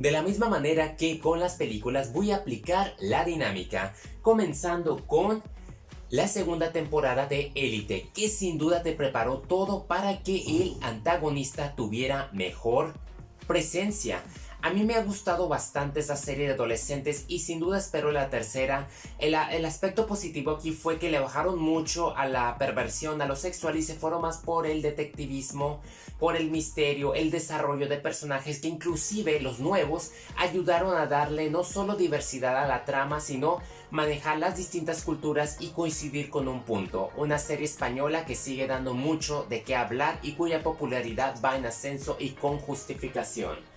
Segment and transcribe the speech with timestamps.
[0.00, 3.92] De la misma manera que con las películas voy a aplicar la dinámica,
[4.22, 5.42] comenzando con
[6.08, 11.76] la segunda temporada de Elite, que sin duda te preparó todo para que el antagonista
[11.76, 12.94] tuviera mejor
[13.46, 14.22] presencia.
[14.62, 18.28] A mí me ha gustado bastante esa serie de adolescentes y sin duda espero la
[18.28, 18.88] tercera.
[19.18, 23.76] El, aspecto positivo aquí fue que le bajaron mucho a la perversión, a lo sexual
[23.76, 25.80] y se fueron más por el detectivismo,
[26.18, 31.64] por el misterio, el desarrollo de personajes que inclusive los nuevos ayudaron a darle no
[31.64, 37.08] solo diversidad a la trama, sino manejar las distintas culturas y coincidir con un punto.
[37.16, 41.64] Una serie española que sigue dando mucho de qué hablar y cuya popularidad va en
[41.64, 43.69] ascenso y con justificación.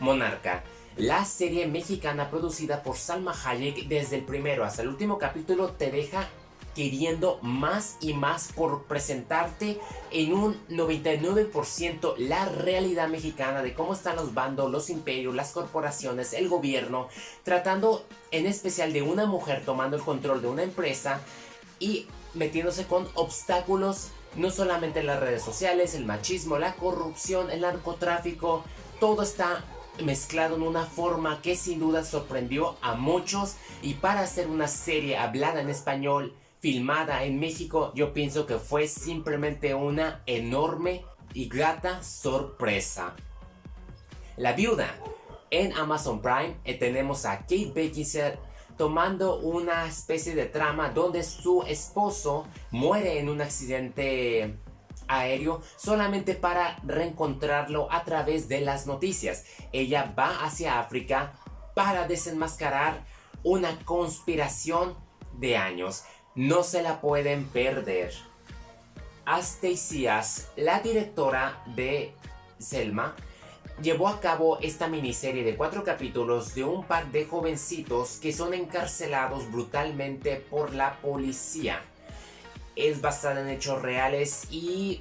[0.00, 0.64] Monarca,
[0.96, 5.90] la serie mexicana producida por Salma Hayek desde el primero hasta el último capítulo te
[5.90, 6.28] deja
[6.74, 14.16] queriendo más y más por presentarte en un 99% la realidad mexicana de cómo están
[14.16, 17.08] los bandos, los imperios, las corporaciones, el gobierno,
[17.42, 21.20] tratando en especial de una mujer tomando el control de una empresa
[21.78, 27.62] y metiéndose con obstáculos no solamente en las redes sociales, el machismo, la corrupción, el
[27.62, 28.64] narcotráfico,
[29.00, 29.64] todo está
[30.04, 35.16] mezclado en una forma que sin duda sorprendió a muchos y para hacer una serie
[35.16, 42.02] hablada en español filmada en México yo pienso que fue simplemente una enorme y grata
[42.02, 43.14] sorpresa.
[44.36, 44.94] La viuda.
[45.50, 48.38] En Amazon Prime eh, tenemos a Kate Beckinsale
[48.78, 54.56] tomando una especie de trama donde su esposo muere en un accidente
[55.10, 59.44] aéreo solamente para reencontrarlo a través de las noticias.
[59.72, 61.32] Ella va hacia África
[61.74, 63.04] para desenmascarar
[63.42, 64.96] una conspiración
[65.38, 66.04] de años.
[66.34, 68.12] No se la pueden perder.
[69.24, 72.14] Astasias, la directora de
[72.58, 73.14] Selma,
[73.82, 78.54] llevó a cabo esta miniserie de cuatro capítulos de un par de jovencitos que son
[78.54, 81.82] encarcelados brutalmente por la policía
[82.76, 85.00] es basada en hechos reales y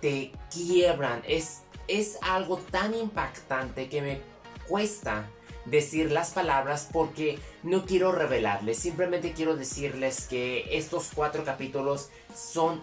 [0.00, 1.22] te quiebran.
[1.26, 4.20] Es, es algo tan impactante que me
[4.68, 5.28] cuesta
[5.64, 8.78] decir las palabras porque no quiero revelarles.
[8.78, 12.82] Simplemente quiero decirles que estos cuatro capítulos son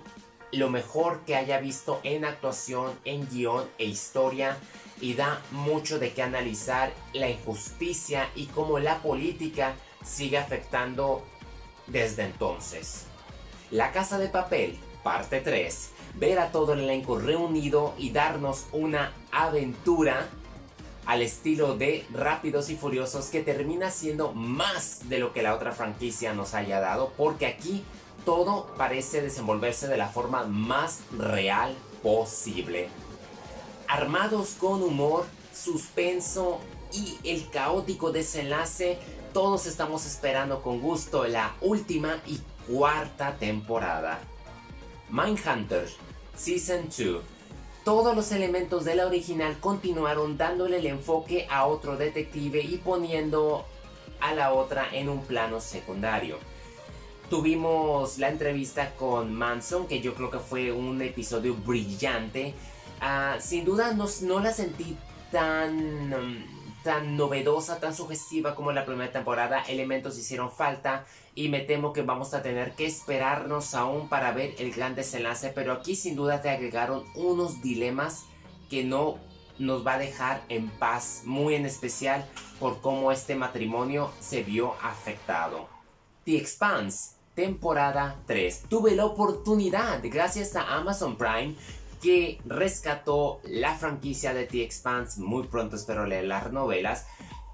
[0.51, 4.57] lo mejor que haya visto en actuación, en guion e historia
[5.01, 9.75] y da mucho de qué analizar la injusticia y cómo la política
[10.05, 11.23] sigue afectando
[11.87, 13.06] desde entonces.
[13.71, 15.89] La Casa de Papel, parte 3.
[16.15, 20.29] Ver a todo el elenco reunido y darnos una aventura
[21.05, 25.73] al estilo de Rápidos y Furiosos que termina siendo más de lo que la otra
[25.73, 27.83] franquicia nos haya dado porque aquí
[28.23, 32.87] todo parece desenvolverse de la forma más real posible.
[33.89, 36.61] Armados con humor, suspenso
[36.93, 38.97] y el caótico desenlace,
[39.33, 44.19] todos estamos esperando con gusto la última y cuarta temporada.
[45.09, 45.87] Mindhunter,
[46.35, 47.21] Season 2.
[47.83, 53.65] Todos los elementos de la original continuaron dándole el enfoque a otro detective y poniendo
[54.19, 56.37] a la otra en un plano secundario.
[57.29, 62.53] Tuvimos la entrevista con Manson, que yo creo que fue un episodio brillante.
[62.99, 64.97] Ah, sin duda no, no la sentí
[65.31, 71.05] tan tan novedosa, tan sugestiva como la primera temporada, elementos hicieron falta
[71.35, 75.51] y me temo que vamos a tener que esperarnos aún para ver el gran desenlace,
[75.53, 78.25] pero aquí sin duda te agregaron unos dilemas
[78.69, 79.17] que no
[79.59, 82.25] nos va a dejar en paz, muy en especial
[82.59, 85.67] por cómo este matrimonio se vio afectado.
[86.25, 88.65] The Expanse, temporada 3.
[88.67, 91.55] Tuve la oportunidad, gracias a Amazon Prime,
[92.01, 97.05] que rescató la franquicia de The Expanse, muy pronto espero leer las novelas,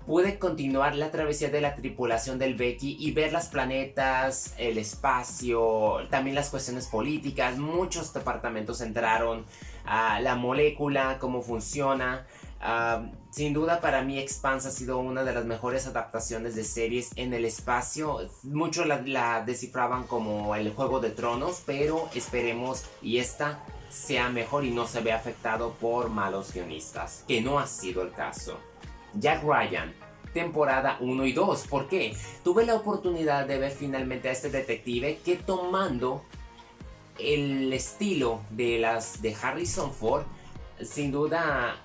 [0.05, 6.07] pude continuar la travesía de la tripulación del Becky y ver las planetas, el espacio,
[6.09, 9.45] también las cuestiones políticas, muchos departamentos entraron,
[9.85, 12.25] a la molécula, cómo funciona.
[12.61, 17.11] Ah, sin duda para mí Expanse ha sido una de las mejores adaptaciones de series
[17.15, 18.19] en el espacio.
[18.43, 23.59] Muchos la, la descifraban como el Juego de Tronos, pero esperemos y esta
[23.93, 28.11] sea mejor y no se vea afectado por malos guionistas, que no ha sido el
[28.11, 28.59] caso.
[29.13, 29.93] Jack Ryan,
[30.33, 31.67] temporada 1 y 2.
[31.67, 32.17] ¿Por qué?
[32.43, 36.23] Tuve la oportunidad de ver finalmente a este detective que tomando
[37.19, 40.23] el estilo de las de Harrison Ford,
[40.81, 41.75] sin duda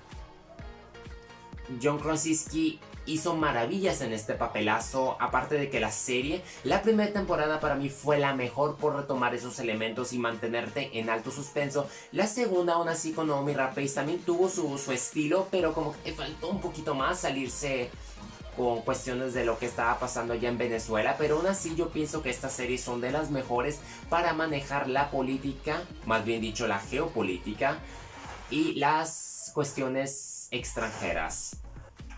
[1.81, 2.79] John Krasinski
[3.09, 7.89] hizo maravillas en este papelazo, aparte de que la serie, la primera temporada para mí
[7.89, 11.87] fue la mejor por retomar esos elementos y mantenerte en alto suspenso.
[12.11, 16.49] La segunda, aún así con Naomi Rapace, también tuvo su, estilo, pero como que faltó
[16.49, 17.89] un poquito más salirse
[18.55, 22.21] con cuestiones de lo que estaba pasando allá en Venezuela, pero aún así yo pienso
[22.21, 23.79] que estas series son de las mejores
[24.09, 27.79] para manejar la política, más bien dicho la geopolítica
[28.49, 31.55] y las cuestiones extranjeras.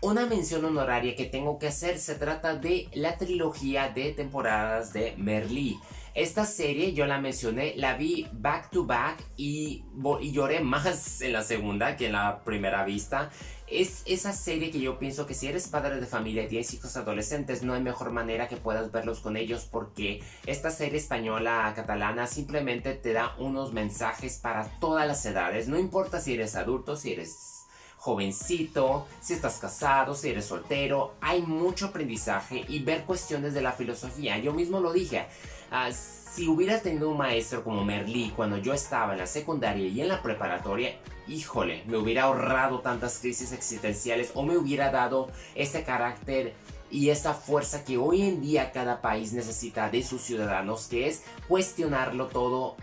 [0.03, 5.13] Una mención honoraria que tengo que hacer se trata de la trilogía de temporadas de
[5.15, 5.79] Merlí.
[6.15, 9.85] Esta serie yo la mencioné, la vi back to back y,
[10.21, 13.29] y, lloré más en la segunda que en la primera vista.
[13.67, 16.97] Es esa serie que yo pienso que si eres padre de familia y tienes hijos
[16.97, 22.25] adolescentes, no hay mejor manera que puedas verlos con ellos porque esta serie española catalana
[22.25, 25.67] simplemente te da unos mensajes para todas las edades.
[25.67, 27.60] No importa si eres adulto, si eres
[28.01, 33.73] jovencito, si estás casado, si eres soltero, hay mucho aprendizaje y ver cuestiones de la
[33.73, 34.39] filosofía.
[34.39, 35.27] Yo mismo lo dije,
[35.69, 40.01] ah, si hubieras tenido un maestro como Merlí cuando yo estaba en la secundaria y
[40.01, 45.83] en la preparatoria, híjole, me hubiera ahorrado tantas crisis existenciales o me hubiera dado ese
[45.83, 46.55] carácter
[46.89, 51.21] y esa fuerza que hoy en día cada país necesita de sus ciudadanos, que es
[51.47, 52.77] cuestionarlo todo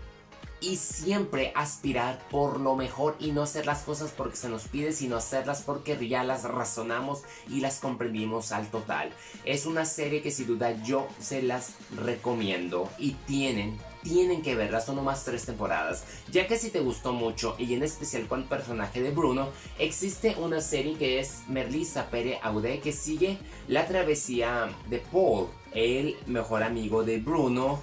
[0.61, 4.91] y siempre aspirar por lo mejor y no hacer las cosas porque se nos pide,
[4.91, 9.11] sino hacerlas porque ya las razonamos y las comprendimos al total.
[9.45, 14.81] Es una serie que sin duda yo se las recomiendo y tienen tienen que verla,
[14.81, 16.03] son nomás tres temporadas.
[16.31, 20.35] Ya que si te gustó mucho y en especial con el personaje de Bruno, existe
[20.37, 26.63] una serie que es Merlisa Pere Aude que sigue la travesía de Paul, el mejor
[26.63, 27.79] amigo de Bruno,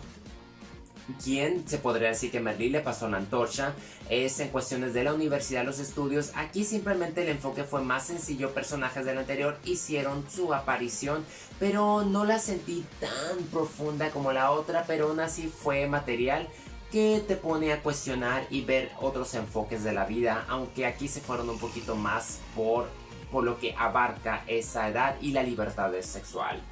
[1.23, 3.75] quien se podría decir que Merlí le pasó la antorcha
[4.11, 6.33] es en cuestiones de la universidad, los estudios.
[6.35, 8.53] Aquí simplemente el enfoque fue más sencillo.
[8.53, 11.25] Personajes del anterior hicieron su aparición,
[11.59, 16.49] pero no la sentí tan profunda como la otra, pero aún así fue material
[16.91, 21.21] que te pone a cuestionar y ver otros enfoques de la vida, aunque aquí se
[21.21, 22.89] fueron un poquito más por,
[23.33, 26.63] por lo que abarca esa edad y la libertad sexual.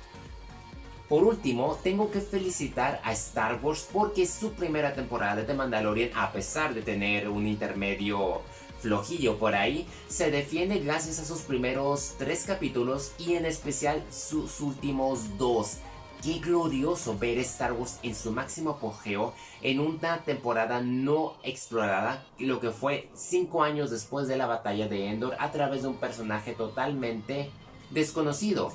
[1.09, 6.33] Por último, tengo que felicitar a Star Wars porque su primera temporada de Mandalorian, a
[6.33, 8.41] pesar de tener un intermedio
[8.81, 14.61] flojillo por ahí, se defiende gracias a sus primeros tres capítulos y en especial sus
[14.61, 15.77] últimos dos.
[16.23, 22.61] Qué glorioso ver Star Wars en su máximo apogeo en una temporada no explorada, lo
[22.61, 26.55] que fue cinco años después de la batalla de Endor a través de un personaje
[26.55, 27.51] totalmente
[27.91, 28.73] desconocido.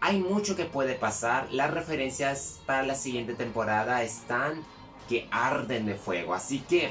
[0.00, 1.48] Hay mucho que puede pasar.
[1.52, 4.62] Las referencias para la siguiente temporada están
[5.08, 6.34] que arden de fuego.
[6.34, 6.90] Así que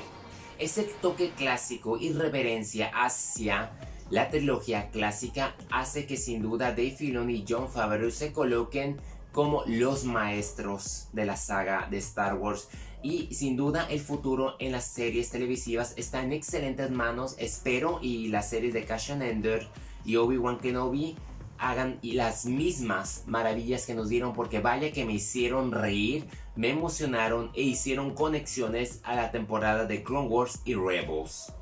[0.57, 3.72] ese toque clásico y reverencia hacia
[4.10, 8.98] la trilogía clásica hace que sin duda Dave Filoni y John Favreau se coloquen
[9.31, 12.69] como los maestros de la saga de Star Wars.
[13.04, 17.36] Y sin duda el futuro en las series televisivas está en excelentes manos.
[17.38, 19.68] Espero y las series de Cassian Ender
[20.06, 21.16] y Obi-Wan Kenobi
[21.57, 27.52] hagan las mismas maravillas que nos dieron porque vaya que me hicieron reír, me emocionaron
[27.54, 31.54] e hicieron conexiones a la temporada de Clone Wars y Rebels.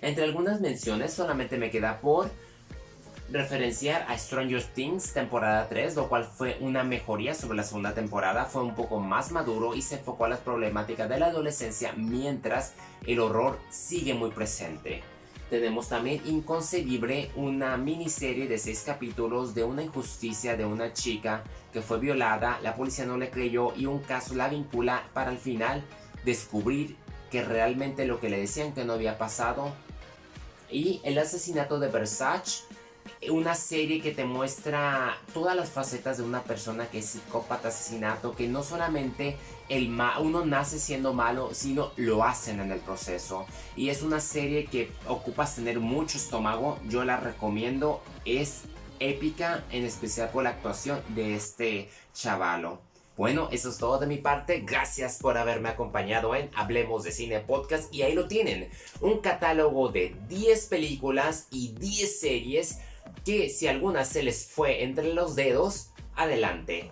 [0.00, 2.30] Entre algunas menciones solamente me queda por
[3.30, 8.44] referenciar a Stranger Things temporada 3, lo cual fue una mejoría sobre la segunda temporada,
[8.44, 12.74] fue un poco más maduro y se enfocó a las problemáticas de la adolescencia mientras
[13.06, 15.02] el horror sigue muy presente
[15.52, 21.44] tenemos también Inconcebible, una miniserie de seis capítulos de una injusticia de una chica
[21.74, 25.36] que fue violada, la policía no le creyó y un caso la vincula para al
[25.36, 25.84] final
[26.24, 26.96] descubrir
[27.30, 29.74] que realmente lo que le decían que no había pasado.
[30.70, 32.64] Y el asesinato de Versace,
[33.30, 38.34] una serie que te muestra todas las facetas de una persona que es psicópata, asesinato,
[38.34, 39.36] que no solamente
[39.68, 43.46] el uno nace siendo malo, sino lo hacen en el proceso.
[43.76, 48.62] Y es una serie que ocupas tener mucho estómago, yo la recomiendo, es
[49.00, 52.80] épica, en especial por la actuación de este chavalo.
[53.16, 54.62] Bueno, eso es todo de mi parte.
[54.66, 57.92] Gracias por haberme acompañado en Hablemos de Cine Podcast.
[57.94, 58.70] Y ahí lo tienen.
[59.02, 62.78] Un catálogo de 10 películas y 10 series
[63.24, 66.90] que si alguna se les fue entre los dedos, adelante.